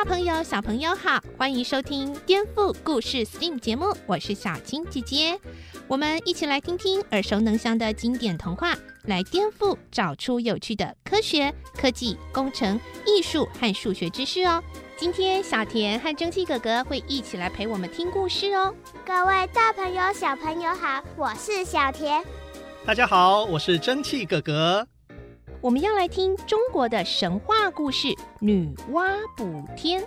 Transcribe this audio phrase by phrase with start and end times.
[0.00, 5.38] 大朋友、小朋友好，欢迎收听《颠覆故事 STEAM》节目，我是小青姐姐。
[5.86, 8.74] 我们一起来听听耳熟能详的经典童话，
[9.04, 14.64] 来颠覆，找出有趣的科学、科技、工程、艺术和数学知识哦。
[14.96, 18.74] 今天小田和蒸汽哥哥会一起来陪我们听故事哦。
[19.04, 22.24] 各位大朋友、小朋友好，我是小田。
[22.86, 24.88] 大家好，我是蒸汽哥哥。
[25.62, 30.00] 我们要来听中国的神话故事《女娲补天》。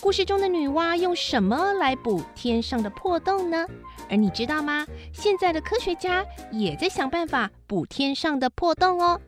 [0.00, 3.66] 故事中的女娲用什么来补天上的破洞呢？
[4.08, 4.86] 而你知道吗？
[5.12, 9.20] 现在的科学家也在想办法补天上的破洞哦。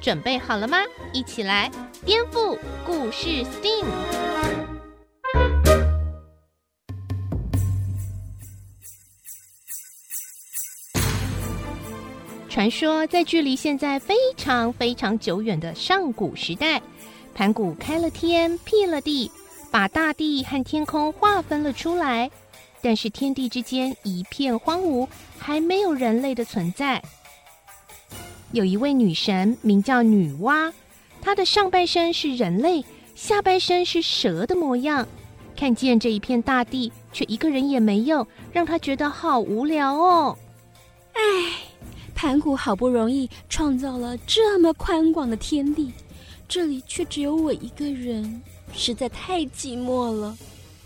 [0.00, 0.78] 准备好了吗？
[1.12, 1.70] 一起来
[2.04, 3.86] 颠覆故事 STEAM。
[12.60, 16.82] 传说在距离现在非常非常久远的上古时代，
[17.34, 19.30] 盘古开了天，辟了地，
[19.70, 22.30] 把大地和天空划分了出来。
[22.82, 27.02] 但是天地之间一片荒芜，还没有人类的存在。
[28.52, 30.70] 有一位女神名叫女娲，
[31.22, 35.08] 她的上半身是人类，下半身是蛇的模样。
[35.56, 40.36] 看见这一片大地，却一个人也没有，让她觉得好无聊哦。
[41.14, 41.20] 唉，
[42.20, 45.90] 盘古好不容易创造了这么宽广的天地，
[46.46, 48.42] 这里却只有我一个人，
[48.74, 50.36] 实在太寂寞了。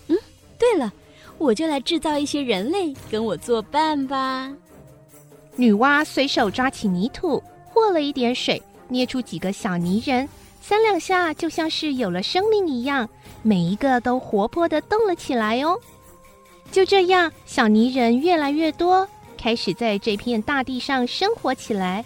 [0.06, 0.16] 嗯，
[0.56, 0.92] 对了。
[1.36, 4.48] 我就来制造一些人类跟我作伴吧。
[5.56, 10.28] 女娲随手抓起泥土，和了一点水，捏出几个小泥人，
[10.60, 13.08] 三两下就像是有了生命一样，
[13.42, 15.76] 每一个都活泼的动了起来哦。
[16.70, 19.08] 就这样，小泥人越来越多，
[19.44, 22.02] 开始在这片大地上生活起来。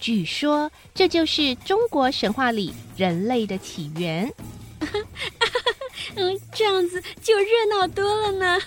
[0.00, 4.32] 据说，这就是中国神话里人类的起源。
[6.16, 8.58] 嗯，这样子就热闹多了呢。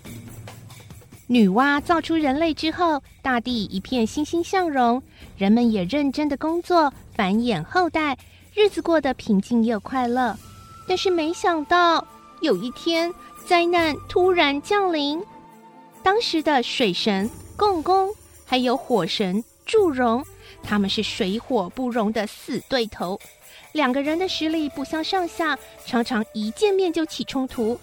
[1.28, 5.02] 女娲造出人类之后，大地一片欣欣向荣，
[5.38, 8.18] 人们也认真的工作，繁衍后代，
[8.52, 10.36] 日子过得平静又快乐。
[10.86, 12.06] 但是没想到，
[12.42, 13.10] 有一天
[13.46, 15.18] 灾难突然降临。
[16.02, 20.24] 当时的水神共工，还有火神祝融，
[20.62, 23.20] 他们是水火不容的死对头。
[23.72, 27.78] 两个人的实力不相上下，常常一见面就起冲突。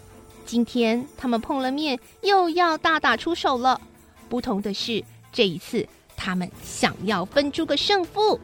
[0.46, 3.80] 今天他们碰了面，又要大打出手了。
[4.28, 8.40] 不同的是，这一次他们想要分出个胜负。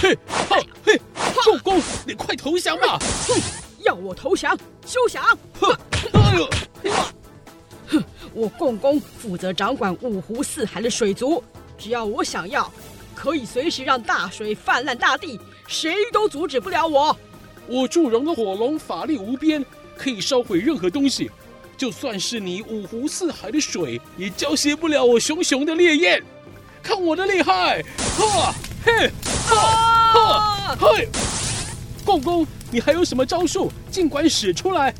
[0.00, 0.18] 嘿，
[0.84, 1.00] 嘿，
[1.44, 2.98] 共工，你快投降吧！
[3.28, 3.40] 哼，
[3.84, 4.56] 要我投降？
[4.84, 5.22] 休想！
[5.60, 5.70] 哼，
[6.12, 6.46] 哎呦，
[6.90, 7.14] 哼，
[8.36, 11.42] 我共工负责掌管五湖四海的水族，
[11.78, 12.70] 只要我想要，
[13.14, 15.40] 可以随时让大水泛滥大地。
[15.66, 17.16] 谁都阻止不了我。
[17.66, 19.64] 我祝融的火龙法力无边，
[19.96, 21.30] 可以烧毁任何东西。
[21.78, 26.22] 就算是你五湖四海的水，也浇熄不了我熊熊的烈焰。
[26.82, 27.82] 看我的厉害！
[28.18, 28.54] 哈
[28.84, 29.10] 嘿
[29.46, 29.56] 哈
[30.12, 31.08] 哈嘿！
[32.04, 33.72] 共工，你还有什么招数？
[33.90, 34.94] 尽管使出来。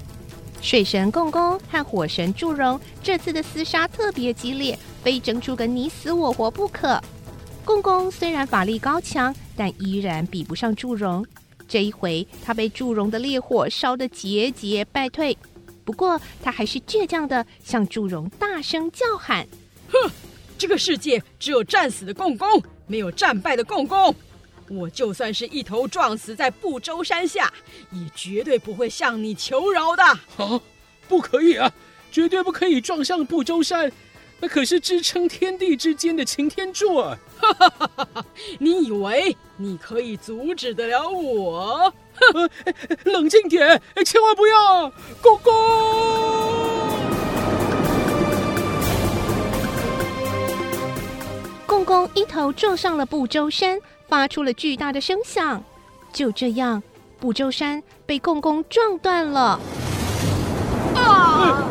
[0.66, 7.00] 水神共工和火神祝融这次的厮杀特别激烈，非争出个你死我活不可。
[7.64, 11.24] 共工虽然法力高强，但依然比不上祝融。
[11.68, 15.38] 这一回，他被祝融的烈火烧得节节败退。
[15.84, 19.46] 不过，他还是倔强地向祝融大声叫喊
[19.92, 20.10] ：“哼，
[20.58, 24.12] 这个世界只有战死的共工，没有战败的共工。
[24.68, 27.52] 我就算是一头撞死在不周山下，
[27.92, 30.02] 也绝对不会向你求饶的。”
[30.36, 30.60] 啊，
[31.08, 31.72] 不可以啊，
[32.10, 33.90] 绝对不可以撞上不周山。
[34.38, 37.18] 那可是支撑天地之间的擎天柱啊！
[37.38, 38.26] 哈哈哈哈哈！
[38.58, 41.90] 你以为你可以阻止得了我？
[42.34, 42.50] 哼！
[43.10, 44.92] 冷静点，千万不要！
[45.22, 45.54] 共工！
[51.66, 55.62] 共工一头撞上了不周山，发出了巨大的声响。
[56.12, 56.82] 就这样，
[57.18, 59.60] 不周山被共工撞断了。
[60.94, 61.68] 啊！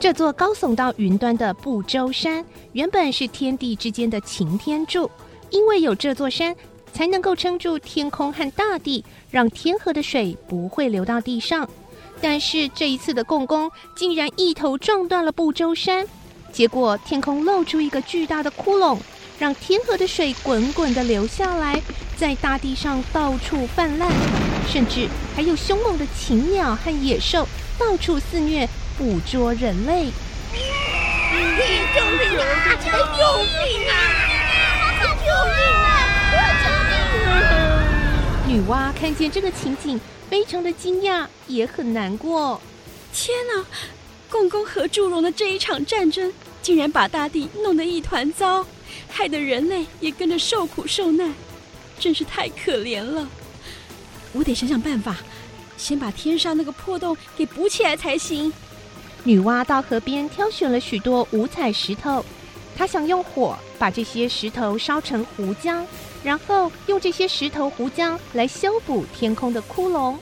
[0.00, 5.10] 这座高耸到云端的不周山，原本是天地之间的擎天柱，
[5.50, 6.54] 因为有这座山，
[6.92, 11.68] 才能够撑住天空和大地，让天河的水不会流到地上。
[12.20, 16.06] 但是这一次的共工竟然一头撞断了不周山，
[16.52, 18.98] 结果天空露出一个巨大的窟窿，
[19.38, 21.82] 让天河的水滚滚地流下来，
[22.16, 24.10] 在大地上到处泛滥，
[24.70, 27.48] 甚至还有凶猛的禽鸟和野兽
[27.78, 30.10] 到处肆虐，捕捉人类。
[31.94, 32.78] 救命啊！
[32.78, 33.92] 救命啊！
[35.02, 35.54] 救命
[35.84, 35.96] 啊！
[36.54, 36.66] 救
[37.18, 38.46] 命啊！
[38.46, 42.60] 女娲看见这个情景，非常的惊讶，也很难过。
[43.12, 43.64] 天哪！
[44.30, 46.32] 共工和祝融的这一场战争，
[46.62, 48.66] 竟然把大地弄得一团糟，
[49.08, 51.32] 害得人类也跟着受苦受难，
[51.98, 53.28] 真是太可怜了。
[54.32, 55.16] 我得想想办法，
[55.76, 58.52] 先把天上那个破洞给补起来才行。
[59.22, 62.24] 女娲到河边挑选了许多五彩石头，
[62.76, 65.82] 她想用火把这些石头烧成糊浆，
[66.22, 70.16] 然后用这些石头糊浆来修补天空的窟窿。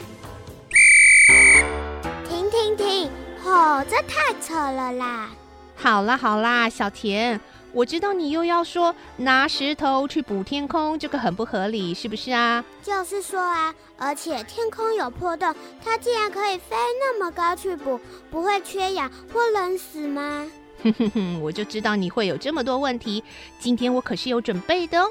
[2.29, 3.11] 停停停！
[3.45, 5.31] 哦，这太扯了啦！
[5.75, 7.41] 好啦好啦，小田，
[7.75, 12.63] 我知道你又要说拿石头去补天空，这个很不合理，是不是啊？
[12.83, 17.99] 就是说啊，而且天空有破洞，它竟然可以飞那么高去补，
[18.31, 20.47] 不会缺氧或冷死吗？
[20.83, 23.25] 哼哼哼，我就知道你会有这么多问题，
[23.59, 25.09] 今天我可是有准备的哦。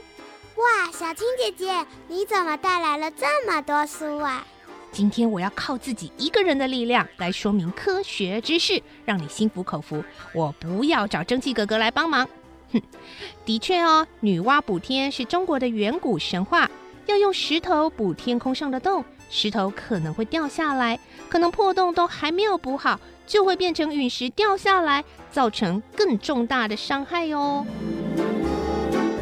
[0.57, 4.45] 哇，小青姐姐，你怎么带来了这么多书啊？
[4.91, 10.03] 今天我要靠自己一个人的力量来说明科学知识，让你心服口服。
[10.33, 12.27] 我不要找蒸汽哥哥来帮忙。
[13.45, 16.69] 的确哦，女娲补天是中国的远古神话，
[17.05, 27.65] 要用石头补天空上的洞，石头可能会掉下来，可能破洞都还没有补好，就会变成陨石掉下来，造成更重大的伤害哦。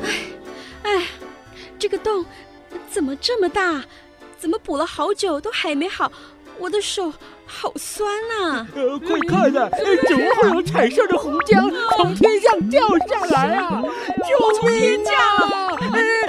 [0.04, 0.10] 哎
[0.84, 1.08] 哎，
[1.78, 2.26] 这个洞
[2.90, 3.84] 怎么这么大？
[4.38, 6.12] 怎么补了好久都还没好？
[6.60, 7.14] 我的手
[7.52, 8.68] 好酸呐！
[8.76, 9.68] 呃，快看呐，
[10.08, 13.82] 怎么会有彩色的红浆从天上掉下来啊？
[13.82, 15.10] 救命啊！
[15.82, 15.88] 大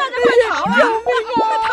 [0.09, 0.67] 家快逃啊！
[0.79, 1.39] 救命啊！
[1.47, 1.71] 快逃！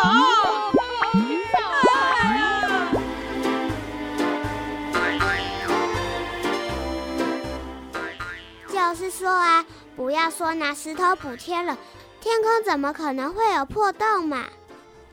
[8.70, 9.66] 就是说啊，
[9.96, 11.78] 不要说拿石头补天了，
[12.20, 14.44] 天空怎么可能会有破洞嘛？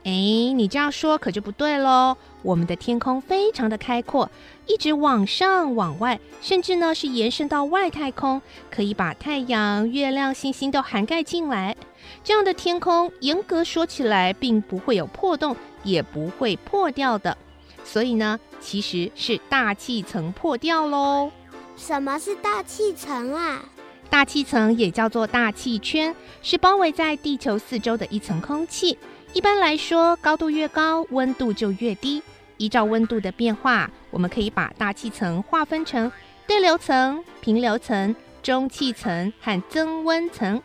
[0.04, 2.14] 哎，你这样说可就不对喽！
[2.42, 4.30] 我们的天空非常的开阔，
[4.66, 11.74] 一直往上往外，甚至呢是延伸到外太空，可以把太阳、月亮、星星都涵盖进来。
[12.22, 17.38] 这样的天空，严格说起来，并不会有破洞，也不会破掉的。
[17.82, 21.30] 所以呢，其实是大气层破掉喽。
[21.78, 23.64] 什么是大气层啊？
[24.10, 28.98] 大气层也叫做大气圈，是包围在地球四周的一层空气。
[29.34, 32.22] 一般来说，高度越高，温度就越低。
[32.56, 36.10] 依照温度的变化，我们可以把大气层划分成
[36.46, 38.14] 对流层、平流层、
[38.44, 40.62] 中气层和增温层。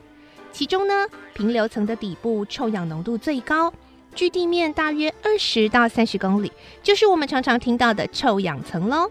[0.51, 3.73] 其中呢，平流层的底部臭氧浓度最高，
[4.13, 6.51] 距地面大约二十到三十公里，
[6.83, 9.09] 就是我们常常听到的臭氧层喽。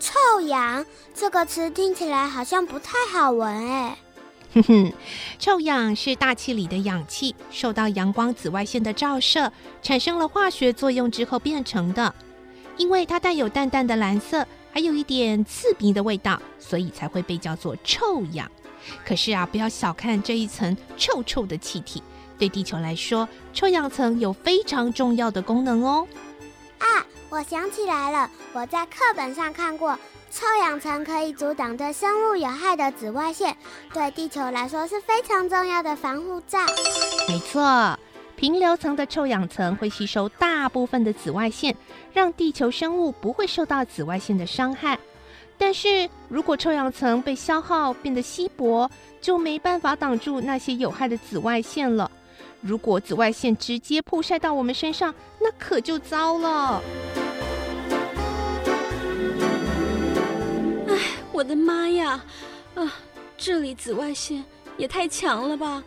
[0.00, 0.84] 臭氧
[1.14, 3.96] 这个词听起来好像不太好闻哎。
[4.54, 4.92] 哼哼，
[5.38, 9.52] 臭氧是大气里的氧气受到阳光紫外线的照射，
[9.82, 12.14] 产生了化学作用之后变成的。
[12.76, 18.50] 因为它带有淡淡的蓝色，还有一点刺鼻的味道，所以才会被叫做臭氧。
[19.04, 22.02] 可是啊，不要小看这一层臭臭的气体，
[22.38, 26.06] 对地球来说，臭氧层有非常重要的功能哦。
[26.78, 29.98] 啊，我想起来了，我在课本上看过。
[30.30, 33.56] 臭氧层可以阻挡对生物有害的紫外线，
[33.92, 36.58] 对地球来说是非常重要的防护罩。
[37.26, 37.98] 没错，
[38.36, 41.74] 平流层的臭氧层会吸收大部分的紫外线，
[42.12, 44.98] 让地球生物不会受到紫外线的伤害。
[45.56, 48.88] 但是如果臭氧层被消耗变得稀薄，
[49.20, 52.10] 就没办法挡住那些有害的紫外线了。
[52.60, 56.82] 如果紫外线直接曝晒到我们身上，那可就糟了。
[61.48, 62.22] 我的妈呀！
[62.74, 62.92] 啊，
[63.38, 64.44] 这里紫外线
[64.76, 65.82] 也太强了吧！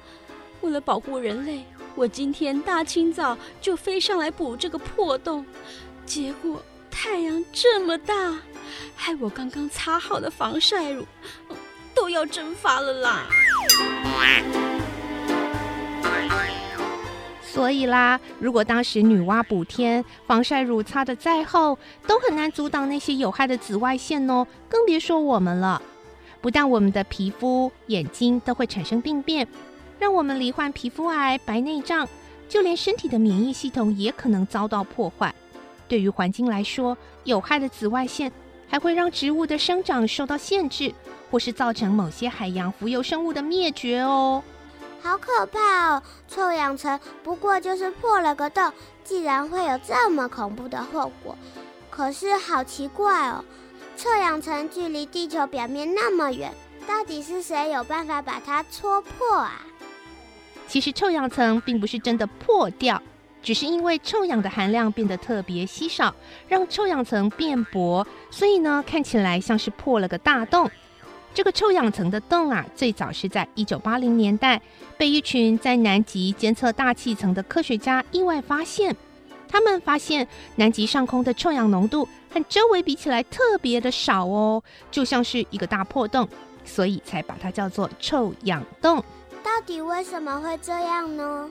[0.62, 1.63] 为了保护人类，
[1.94, 5.46] 我今天大清早就飞上来补这个破洞，
[6.03, 8.39] 结果太阳这么大，
[8.96, 11.06] 害我刚刚擦好的防晒乳
[11.94, 13.27] 都要蒸发了啦！
[17.53, 21.77] 所以啦，如果当时女娲补天，防晒乳擦得再厚，
[22.08, 25.81] 都很难阻挡那些有害的紫外线哦，更别说我们了。
[26.39, 29.46] 不但我们的皮肤、眼睛都会产生病变，
[30.00, 32.08] 让我们罹患皮肤癌、白内障，
[32.48, 35.36] 就连身体的免疫系统也可能遭到破坏。
[35.89, 38.31] 对于环境来说，有害的紫外线
[38.70, 40.93] 还会让植物的生长受到限制，
[41.29, 44.41] 或是造成某些海洋浮游生物的灭绝哦。
[45.03, 46.03] 好可怕哦！
[46.27, 48.72] 臭氧层不过就是破了个洞，
[49.03, 51.36] 竟然会有这么恐怖的后果。
[51.89, 53.43] 可是好奇怪哦，
[53.98, 56.53] 臭氧层距离地球表面那么远，
[56.88, 59.62] 到底是谁有办法把它戳破啊？
[60.67, 63.01] 其实臭氧层并不是真的破掉，
[63.41, 66.15] 只是因为臭氧的含量变得特别稀少，
[66.48, 70.72] 让臭氧层变薄，所以呢，看起来像是破了个大洞。
[71.34, 74.62] 这个臭氧层的洞啊，最早是在一九八零年代
[74.98, 78.96] 被一群在南极监测大气层的科学家意外发现。
[79.48, 86.28] 他们发现南极上空的臭氧浓度和周围比起来特别的少哦，就像是一个大破洞，
[86.64, 89.04] 所以才把它叫做臭氧洞。
[89.44, 91.50] 到底为什么会这样呢？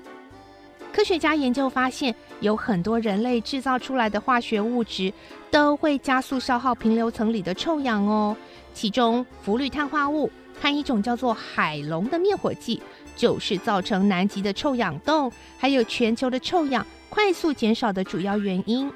[0.93, 5.13] 科学家研究发现，有很多人类制造出来的化学物质
[5.51, 8.37] 都会加速消耗平流层里的臭氧哦。
[8.73, 12.81] 其中，氟氯碳化物和一种叫做海龙的灭火剂，
[13.17, 18.91] 就是造成南极的臭氧洞，还有全球的臭氧快速减少的主要原因。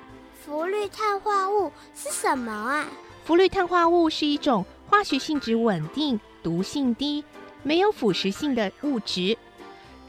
[0.45, 2.87] 氟氯碳化物是什么啊？
[3.25, 7.25] 氟氯碳化物是一种化学性质稳定、毒性低、
[7.63, 9.37] 没有腐蚀性的物质。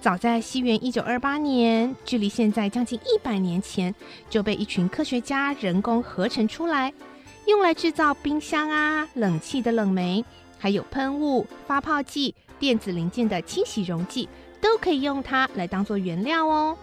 [0.02, 3.96] 早在西元一九二八年，距离现在将近一百年前，
[4.30, 6.94] 就被一群科学家人工合成出来。
[7.46, 10.26] 用来制造冰箱啊、冷气的冷媒，
[10.58, 14.28] 还有喷雾、发泡剂、电子零件的清洗溶剂，
[14.60, 16.76] 都可以用它来当做原料哦。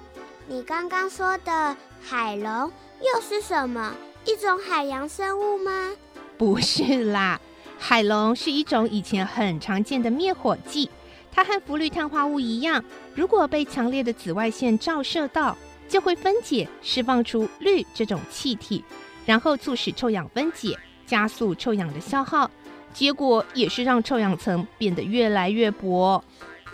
[0.47, 3.93] 你刚刚说的海龙又是什么？
[4.25, 5.91] 一种海洋生物吗？
[6.39, 7.41] 不是啦，
[7.77, 10.89] 海龙是一种以前很常见的灭火剂，
[11.33, 12.85] 它和氟氯碳化物一样，
[13.17, 15.57] 如果被强烈的紫外线照射到，
[15.89, 18.85] 就会分解，释放出氯这种气体。
[19.25, 22.51] 然后促使臭氧分解，加速臭氧的消耗，
[22.93, 26.23] 结果也是让臭氧层变得越来越薄。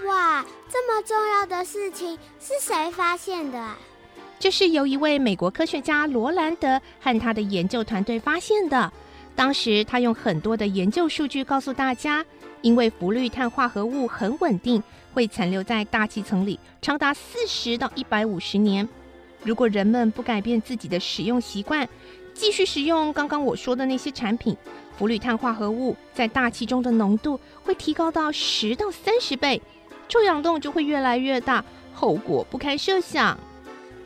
[0.07, 3.77] 哇，这么重要的事情是谁发现的啊？
[4.39, 8.93] 这是由一位美国科学家罗兰德和他的研究团队发现的。
[9.35, 12.25] 当时他用很多的研究数据告诉大家，
[12.63, 18.89] 因为氟氯碳化合物很稳定，会残留在大气层里长达四十到一百五十年。
[19.43, 21.89] 如果人们不改变自己的使用习惯，
[22.39, 24.57] 继续使用刚刚我说的那些产品，
[24.97, 29.61] 氟氯碳化合物在大气中的浓度会提高到十到三十倍，
[30.09, 33.37] 臭氧洞就会越来越大，后果不堪设想。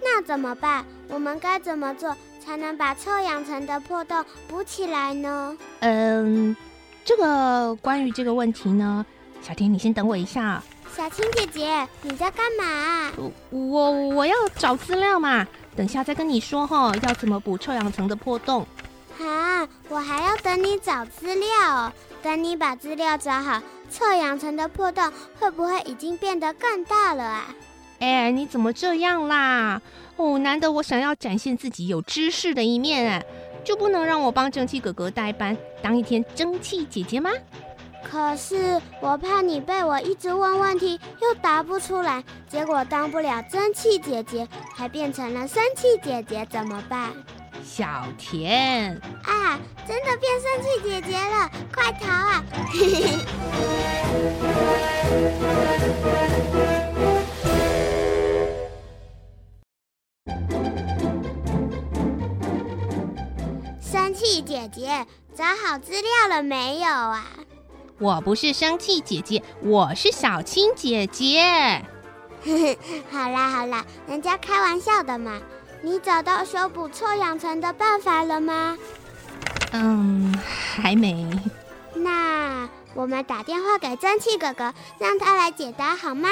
[0.03, 0.83] 那怎么办？
[1.09, 5.55] 我们该怎么做才能把臭氧层的破洞补起来呢？
[5.81, 6.57] 嗯，
[7.05, 9.05] 这个关于这个问题呢，
[9.43, 10.63] 小天你先等我一下。
[10.97, 13.13] 小青姐姐，你在干嘛？
[13.51, 15.47] 我我要找资料嘛。
[15.75, 18.67] 等下再跟你说哈，要怎么补臭氧层的破洞？
[19.21, 21.93] 啊，我还要等你找资料哦。
[22.23, 23.61] 等你把资料找好，
[23.91, 27.55] 臭氧层的破洞会不会已经变得更大了啊？
[27.99, 29.81] 哎，你怎么这样啦？
[30.17, 33.25] 哦，难得我想要展现自己有知识的一面，哎，
[33.65, 37.31] 就不能让我帮蒸汽哥哥代班，当一天蒸汽姐姐吗？
[38.13, 47.11] 可是我怕你被我一直问问题又答不出来，结果当不了蒸汽姐姐，还变成了生气姐姐，怎么办？
[47.65, 52.45] 小田啊，真的变生气姐姐了，快逃啊！
[63.81, 67.25] 生气姐姐，找好资料了没有啊？
[68.03, 71.81] 我不是生气姐姐，我是小青姐姐。
[73.13, 75.39] 好啦好啦，人家开玩笑的嘛。
[75.83, 78.77] 你找到修补臭氧层的办法了吗？
[79.71, 80.35] 嗯，
[80.75, 81.25] 还没。
[81.95, 86.29] 那我们打电话给蒸汽哥哥，让他来解答好吗？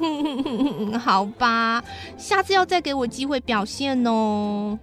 [0.98, 1.84] 好吧，
[2.16, 4.78] 下次要再给我机会表现哦。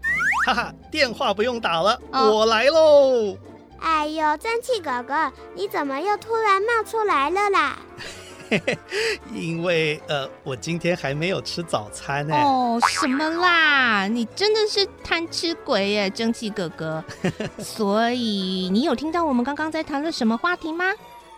[0.46, 3.36] 哈哈，电话不用打了，哦、我来喽。
[3.80, 7.78] 哎呦，蒸汽哥哥，你怎么又突然冒出来了啦？
[9.34, 12.34] 因为呃，我今天还没有吃早餐呢。
[12.36, 14.08] 哦，什么啦？
[14.08, 17.04] 你真的是贪吃鬼耶，蒸汽哥哥。
[17.60, 20.86] 所以你有听到我们刚刚在谈论什么话题吗？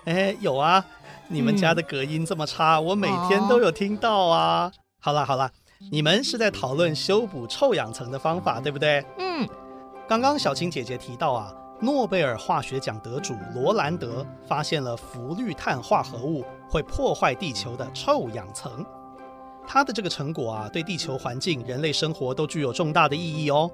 [0.05, 0.85] 哎，有啊。
[1.31, 4.65] 你们家的隔音这么差，嗯、我每天都有听到啊。
[4.65, 5.49] 哦、好啦好啦，
[5.91, 9.05] 你们是在讨论修补臭氧层的方法，对不对？
[9.17, 9.47] 嗯。
[10.07, 11.53] 刚刚小青姐姐提到啊。
[11.81, 18.85] 诺贝尔化学奖得主罗兰德发现了氟氯碳化合物会破坏地球的臭氧层。
[19.65, 23.69] 他的这个成果啊，对地球环境、人类生活都具有重大的意义哦。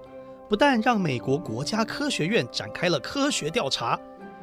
[0.47, 3.99] 不但让美国国家科学院展开了科学调查，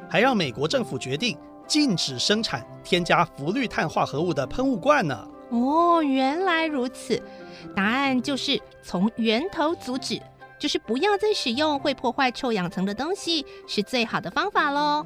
[0.09, 5.27] 还让美国政府决定禁止生产添加氟氯碳化合物的喷雾罐呢。
[5.51, 7.21] 哦，原来如此，
[7.75, 10.19] 答案就是从源头阻止，
[10.63, 15.05] 就是不要再使用会破坏臭氧层的东西，是最好的方法喽。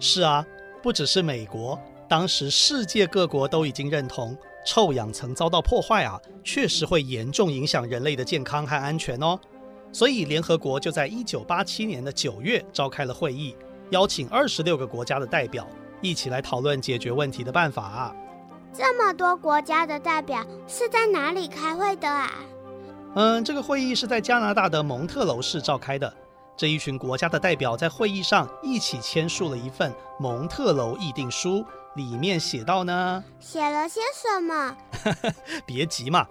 [0.00, 0.44] 是啊，
[0.82, 4.36] 不只是美国，当时世界各国都已经认同。
[4.66, 9.38] 臭氧层遭到破坏啊，确实会严重影响人类的健康和安全哦。
[9.92, 13.54] 所以联合国就在一九八七年的九月召开了会议，
[13.90, 15.64] 邀请二十六个国家的代表
[16.00, 18.16] 一起来讨论解决问题的办法啊。
[18.74, 22.32] 这么多国家的代表是在哪里开会的啊？
[23.18, 26.14] 嗯，这个会议是在加拿大的蒙特楼市召开的。
[26.56, 31.64] 这一群国家的代表在会议上一起签署了一份蒙特楼议定书。
[31.96, 34.76] 里面写到呢，写了些什么？
[35.66, 36.24] 别急嘛，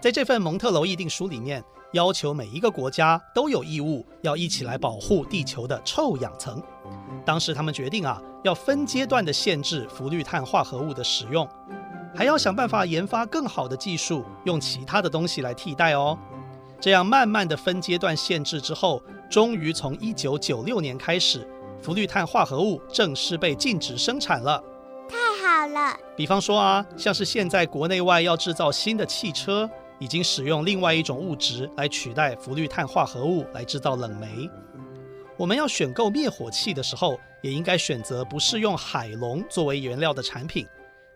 [0.00, 1.62] 在这份蒙特楼议定书里面，
[1.92, 6.60] 要求每一个国家都有义务要一起来保护地球的臭氧层。
[7.24, 11.48] 当时他们决定啊，要分阶段的限制氟氯碳化合物的使用，
[12.14, 16.16] 还要想办法研发更好的技术，用其他的东西来替代哦。
[16.80, 21.48] 这样慢慢的分阶段限制之后，终于从一九九六年开始，
[21.82, 24.62] 氟氯碳化合物正式被禁止生产了。
[25.08, 25.96] 太好了！
[26.16, 29.68] 比方说啊，像是现在国内外要制造新的汽车，
[29.98, 34.48] 已经使用另外一种物质来取代氟氯碳化合物来制造冷媒。
[35.36, 40.66] 我们要选购灭火器的时候，也应该选择不是用海龙作为原料的产品。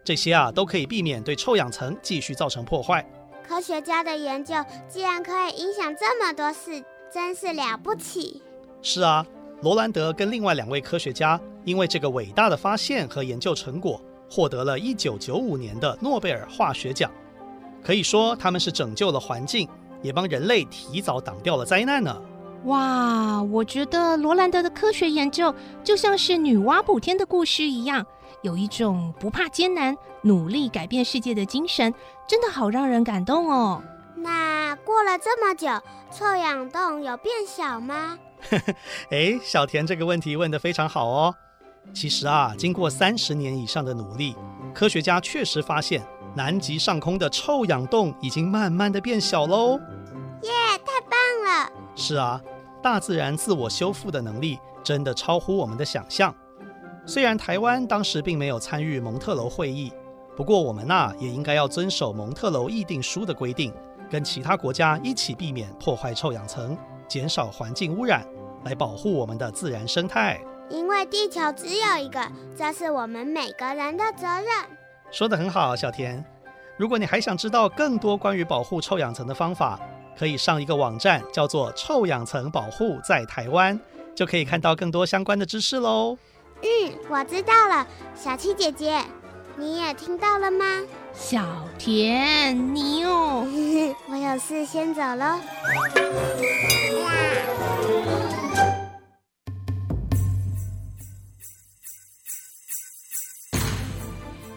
[0.08, 3.06] 这些啊，都可以避免对臭氧层继续造成破坏。
[3.46, 4.54] 科学家的研究
[4.88, 8.42] 竟然可以影响这么多事，真是了不起。
[8.80, 9.26] 是啊。
[9.60, 14.00] 罗兰德跟另外两位科学家因为这个伟大的发现和研究成果，
[14.30, 17.10] 获得了一九九五年的诺贝尔化学奖。
[17.84, 19.68] 可以说，他们是拯救了环境，
[20.00, 22.16] 也帮人类提早挡掉了灾难呢。
[22.64, 28.06] 哇，我觉得罗兰德的科学研究就像是女娲补天的故事一样，
[28.42, 31.92] 有一种不怕艰难、努力改变世界的精神，
[32.26, 33.83] 真的好让人感动哦。
[34.16, 35.68] 那过了这么久，
[36.11, 38.19] 臭氧洞有变小吗？
[39.10, 41.34] 哎，小田这个问题问得非常好哦。
[41.95, 44.36] 其实啊，经过三十年以上的努力，
[44.75, 49.80] 科学家确实发现南极上空的臭氧洞已经慢慢的变小喽。
[50.43, 50.50] 耶，
[50.84, 51.10] 太棒
[51.45, 51.73] 了！
[51.97, 52.41] 是啊，
[52.82, 56.34] 大自然自我修复的能力真的超乎我们的想象。
[57.08, 59.90] 虽然台湾当时并没有参与蒙特娄会议，
[60.36, 63.73] 不过我们呐、啊、也应该要遵守蒙特娄议定书的规定，
[64.10, 66.76] 跟其他国家一起避免破坏臭氧层。
[67.08, 68.23] 减少环境污染，
[68.66, 70.38] 来保护我们的自然生态。
[70.68, 72.21] 因为地球只有一个，
[72.54, 74.47] 这是我们每个人的责任。
[75.10, 76.23] 说得很好，小田。
[76.76, 79.80] 如果你还想知道更多关于保护臭氧层的方法，
[80.14, 83.80] 可以上一个网站，叫做“臭氧层保护在台湾”，
[84.14, 86.18] 就可以看到更多相关的知识喽。
[86.62, 89.02] 嗯，我知道了，小七姐姐。
[89.56, 90.64] 你也听到了吗？
[91.14, 91.44] 小
[91.78, 93.44] 田，你哦，
[94.08, 95.40] 我有事先走了。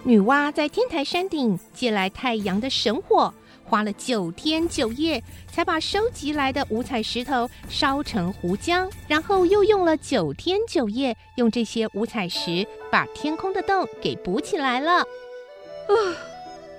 [0.04, 3.34] 女娲在天台山顶借来太阳的神火，
[3.64, 15.00] 花了九天九夜，才把收集来的五彩石头烧成糊浆，然后又用了九天九夜，用这些五彩石把天空的洞给补起来了。
[15.02, 15.94] 啊，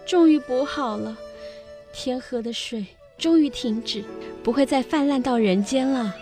[0.07, 1.17] 终于补好了，
[1.93, 2.87] 天河的水
[3.19, 4.03] 终于停止，
[4.43, 6.15] 不会再泛滥到人间了。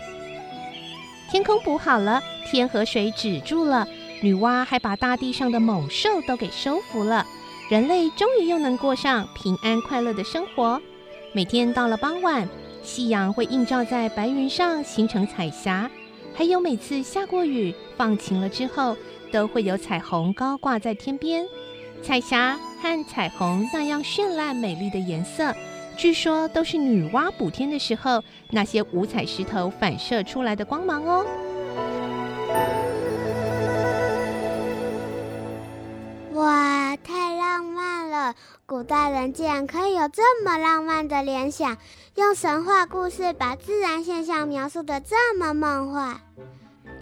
[1.29, 3.87] 天空补好了，天河水止住了，
[4.21, 7.25] 女娲还把大地上的猛兽都给收服了。
[7.69, 10.81] 人类终于又能过上平安快乐的生活。
[11.33, 12.45] 每天到了傍晚，
[12.83, 15.89] 夕阳会映照在白云上，形成彩霞。
[16.33, 18.97] 还有每次下过雨、放晴了之后，
[19.31, 21.47] 都会有彩虹高挂在天边。
[22.03, 25.55] 彩霞和彩虹那样绚烂美丽的颜色，
[25.95, 31.25] 据说都是女娲补天的时候，那些五彩石头反射出来的光芒哦。
[36.33, 38.35] 哇，太浪漫了！
[38.65, 41.77] 古代人竟然可以有这么浪漫的联想，
[42.15, 46.19] 用神话故事把自然现象描述的这么梦幻。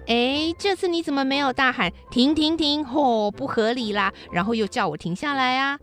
[0.07, 2.83] 哎，这次你怎么没有大喊“停停停”？
[2.91, 4.11] 哦，不合理啦！
[4.31, 5.77] 然后又叫我停下来啊？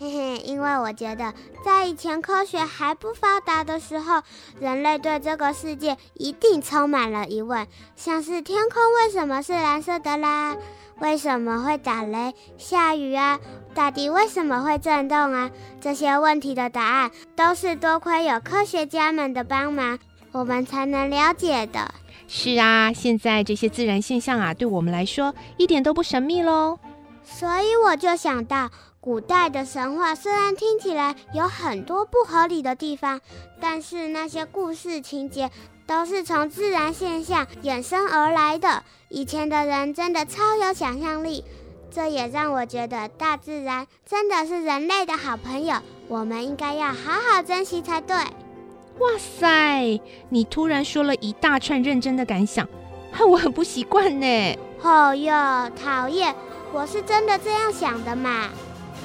[0.00, 4.22] 嘿嘿，因为我觉得在以前科学还不发达的时候，
[4.60, 10.56] 人类对这个世界一定充满了疑问，像是天空为什么是蓝色的啦？
[11.00, 13.38] 为什么会打雷、下雨啊？
[13.74, 15.50] 大地为什么会震动啊？
[15.80, 19.98] 这些问题的答案都是多亏有科学家们的帮忙，
[20.32, 21.94] 我们才能了解的。
[22.26, 26.78] 是啊，现在这些自然现象啊，对我们来说一点都不神秘喽。
[27.22, 33.20] 所以我就想到，古代的神话虽然听起来有很多不合理的地方，
[33.60, 35.50] 但是那些故事情节
[35.88, 38.82] 都是从自然现象衍生而来的。
[39.08, 41.42] 以前的人真的超有想象力，
[41.90, 48.14] 这也让我觉得大自然真的是人类的好朋友，我们应该要好好珍惜才对。
[48.16, 49.98] 哇塞，
[50.28, 52.68] 你突然说了一大串认真的感想，
[53.10, 54.58] 害我很不习惯呢。
[54.82, 56.34] 哦哟，讨厌，
[56.70, 58.50] 我是真的这样想的嘛。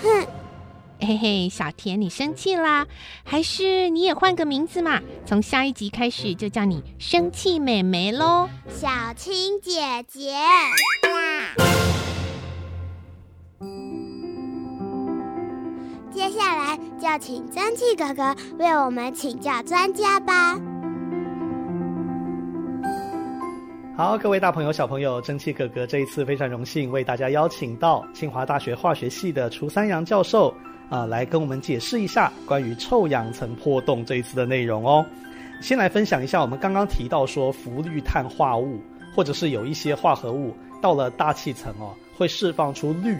[0.01, 0.27] 哼，
[1.05, 2.87] 嘿嘿，小田，你生气啦？
[3.25, 5.01] 还是你也换个名字嘛？
[5.25, 10.31] 从下一集开始就叫你生气美眉喽，小青姐姐。
[16.09, 20.57] 接下来就请蒸汽哥哥为我们请教专家吧。
[23.97, 30.53] 好，各位大朋友、小朋友，蒸汽哥哥这一次非常荣幸为大家邀请到清华大学化学系的厨三阳教授
[30.93, 35.03] 啊、来跟我们解释一下关于臭氧层破洞这一次的内容哦。
[35.59, 38.79] 先来分享一下，我们刚刚提到说氟氯碳化物，
[39.15, 43.17] 或者是有一些化合物到了大气层哦，会释放出氯。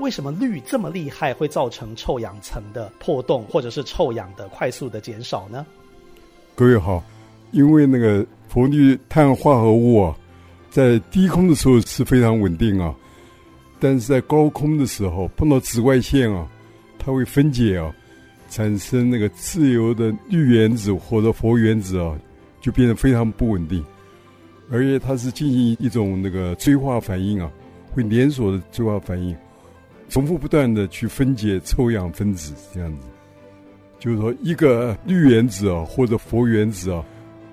[0.00, 5.64] 为什么氯这么厉害，会造成臭氧层的破洞，或者是臭氧的快速的减少呢？
[6.56, 7.04] 各位好。
[7.52, 10.16] 因为那个氟氯碳化合物啊，
[10.70, 12.94] 在低空的时候是非常稳定啊，
[13.78, 16.48] 但是在高空的时候碰到紫外线啊，
[17.04, 17.92] 它会分解啊，
[18.48, 22.16] 产生那个自由的氯原子或者氟原子啊，
[22.60, 23.84] 就变得非常不稳定，
[24.70, 27.50] 而且它是进行一种那个催化反应啊，
[27.90, 29.36] 会连锁的催化反应，
[30.08, 33.08] 重复不断的去分解臭氧分子，这样子，
[33.98, 37.04] 就是说一个氯原子啊或者氟原子啊。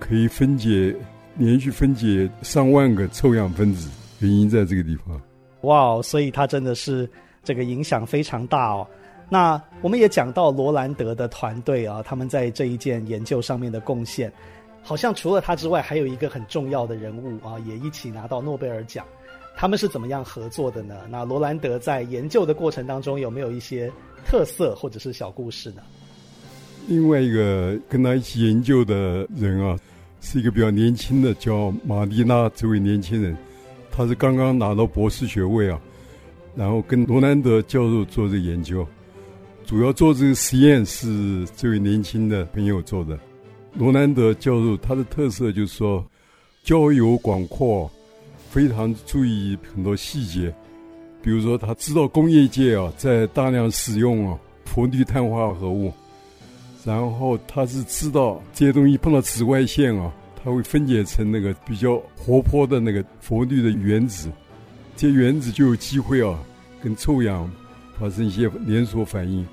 [0.01, 0.95] 可以分解，
[1.35, 5.21] 连续分解上万个臭氧分子，原因在这个地方。
[5.63, 7.07] 哇，所以它真的是
[7.43, 8.87] 这个影响非常大哦。
[9.29, 14.31] 那我们也讲到罗兰德的团队啊，他们在这一件研究上面的贡献，
[14.81, 19.05] 好像除了他之外，还有一个很重要的人物啊，也一起拿到诺贝尔奖。
[19.55, 20.95] 他们是怎么样合作的呢？
[21.09, 23.91] 那罗兰德在研究的过程当中有没有一些
[24.25, 25.81] 特色或者是小故事呢？
[26.87, 29.77] 另外一个跟他一起研究的人啊，
[30.21, 33.37] 是一个比较年轻的，叫玛丽娜这位年轻人，
[33.91, 35.79] 他是刚刚拿到博士学位啊，
[36.55, 38.87] 然后跟罗兰德教授做这研究，
[39.69, 43.15] 主要做这个实验是这位年轻的朋友做的。
[43.75, 46.03] 罗兰德教授他的特色就是说，
[46.63, 47.87] 交友广阔，
[48.49, 50.51] 非常注意很多细节，
[51.21, 55.93] 比如说他知道工业界啊在大量使用啊氟氯碳化合物。
[56.83, 60.11] 然后他是知道这些东西碰到紫外线啊，
[60.43, 64.31] 它会分解成那个比较活泼的那个氟氯的原子，
[64.95, 66.39] 这原子就有机会啊，
[66.83, 67.47] 跟臭氧
[67.99, 69.45] 发生一些连锁反应，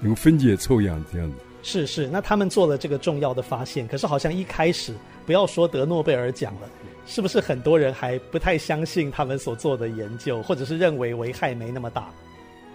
[0.00, 1.36] 能分解臭氧这样子。
[1.62, 4.94] 是是，那他们做了这个重要的发现，可是好像一开始
[5.26, 6.68] 不要说得诺贝尔奖了，
[7.04, 12.08] 是不是很多人还不太相信他们所做的研究，或者是认为危害没那么大？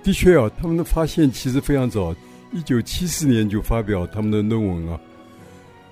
[0.04, 2.14] 的确啊，他们的发现其实非常早。
[2.52, 5.00] 一九七四年就发表他们的论文啊，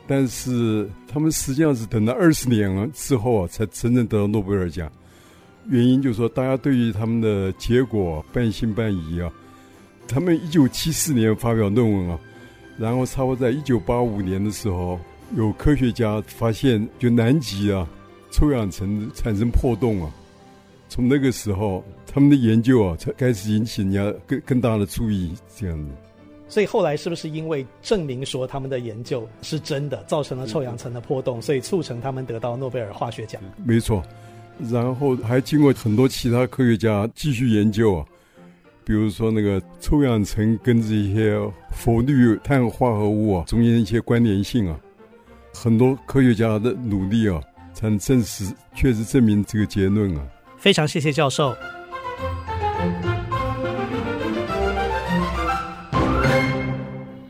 [0.06, 4.92] 但是他们实际上是等了二十年了之后啊，才真正得到诺贝尔奖。
[5.70, 9.32] 原因就是说，大家对于他们的结果半信半疑啊。
[10.12, 12.20] 他们一九七四年发表论文啊，
[12.78, 15.00] 然后差不多在一九八五年的时候，
[15.38, 17.88] 有科学家发现，就南极啊，
[18.30, 20.12] 臭氧层产生破洞啊。
[20.90, 25.90] 从那个时候，他们的研究啊，才开始引起人家更更大的注意，这样子。
[26.50, 33.42] 所以后来是不是因为证明说他们的研究是真的，造成了臭氧层的破洞，所以促成他们得到诺贝尔化学奖？
[33.64, 34.04] 没错，
[34.70, 38.06] 然后还经过很多其他科学家继续研究啊，
[38.92, 41.34] 比如说那个臭氧层跟这些
[41.72, 44.78] 氟氯碳化合物啊中间的一些关联性啊，
[45.54, 47.40] 很多科学家的努力啊，
[47.74, 50.22] 才能证实，确实证明这个结论啊。
[50.58, 51.56] 非常谢谢教授。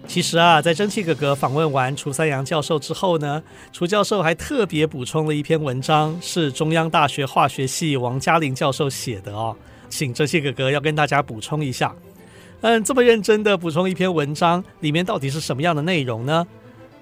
[0.07, 9.55] 其实啊，在蒸汽哥哥访问完楚三阳教授之后呢，楚教授还特别补充了一篇文章，是中央大学化学系王嘉玲教授写的哦，
[9.91, 11.95] 请这些哥哥要跟大家补充一下。
[12.61, 16.47] 嗯，这么认真的补充一篇文章，里面到底是什么样的内容呢？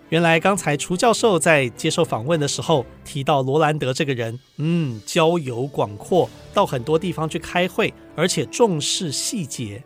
[0.10, 9.84] 原来刚才楚教授在接受访问的时候提到罗兰德这个人，嗯，交友广阔，到很多地方去开会，而且重视细节。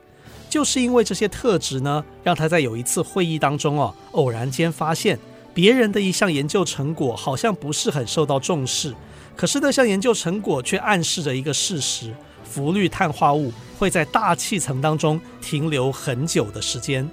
[0.50, 5.20] 就是因为这些特质呢，让他在有一次会议当中哦，偶然间发现
[5.54, 8.94] 别人的一项研究成果好像不是很受到重视，
[9.36, 12.14] 可是那项研究成果却暗示着一个事实：
[12.54, 17.10] 氟氯碳化物会在大气层当中停留很久的时间。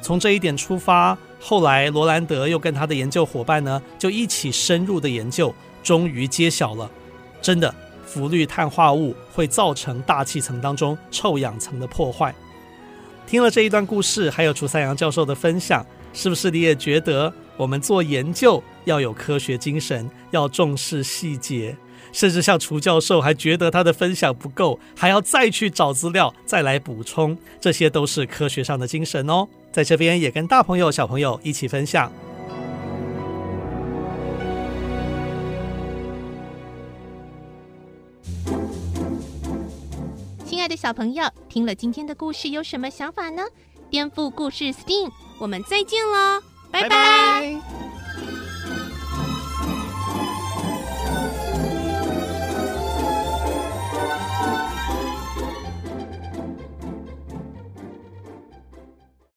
[0.00, 6.90] 从这一点出发，后来罗兰德又跟他的研究伙伴呢，就一起深入的研究，终于揭晓了，
[7.42, 7.74] 真的，
[8.06, 12.34] 氟氯碳化物会造成大气层当中臭氧层的破坏。
[13.26, 21.76] 听了这一段故事，还有除三阳教授的分享，是不是你也觉得我们做研究要有科学精神，要重视细节？
[22.12, 29.46] 甚至像楚教授还觉得他的分享不够，还要再去找资料，再来补充，这些都是科学上的精神哦。
[29.72, 32.10] 在这边也跟大朋友、小朋友一起分享。
[40.44, 43.42] 亲爱的小朋友，听了今天的故事有什么想法呢？
[43.88, 46.88] 颠覆故事 STEAM，我们再见喽，拜拜。
[46.88, 48.49] 拜拜。